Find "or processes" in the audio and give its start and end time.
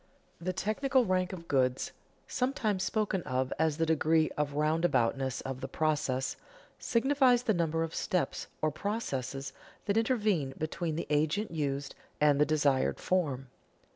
8.63-9.53